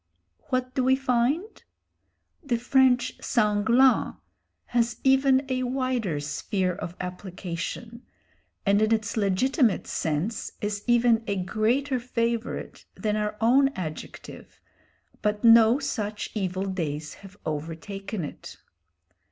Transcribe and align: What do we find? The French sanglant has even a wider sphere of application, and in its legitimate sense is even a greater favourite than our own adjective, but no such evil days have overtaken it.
What 0.49 0.73
do 0.73 0.83
we 0.83 0.95
find? 0.95 1.63
The 2.43 2.57
French 2.57 3.19
sanglant 3.19 4.15
has 4.65 4.99
even 5.03 5.45
a 5.47 5.61
wider 5.61 6.19
sphere 6.19 6.73
of 6.73 6.95
application, 6.99 8.01
and 8.65 8.81
in 8.81 8.91
its 8.91 9.15
legitimate 9.15 9.85
sense 9.85 10.53
is 10.59 10.83
even 10.87 11.23
a 11.27 11.35
greater 11.35 11.99
favourite 11.99 12.85
than 12.95 13.15
our 13.15 13.37
own 13.41 13.67
adjective, 13.75 14.59
but 15.21 15.43
no 15.43 15.77
such 15.77 16.31
evil 16.33 16.65
days 16.65 17.13
have 17.21 17.37
overtaken 17.45 18.25
it. 18.25 18.57